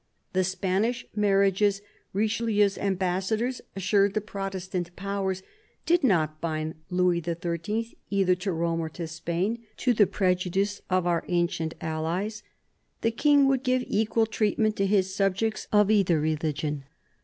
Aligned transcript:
The 0.33 0.43
Spanish 0.43 1.05
marriages, 1.15 1.83
Richelieu's 2.11 2.75
ambassadors 2.79 3.61
assured 3.75 4.15
the 4.15 4.19
Protestant 4.19 4.95
Powers, 4.95 5.43
did 5.85 6.03
not 6.03 6.41
bind 6.41 6.73
Louis 6.89 7.21
XIII. 7.21 7.95
either 8.09 8.33
to 8.33 8.51
Rome 8.51 8.79
or 8.79 8.89
to 8.89 9.05
Spain 9.05 9.59
"to 9.77 9.93
the 9.93 10.07
prejudice 10.07 10.81
of 10.89 11.05
our 11.05 11.23
ancient 11.27 11.75
allies." 11.79 12.41
The 13.01 13.11
King 13.11 13.47
would 13.47 13.61
give 13.61 13.83
equal 13.85 14.25
treatment 14.25 14.75
to 14.77 14.87
his 14.87 15.13
subjects 15.15 15.67
of 15.71 15.91
either 15.91 16.19
religion. 16.19 16.85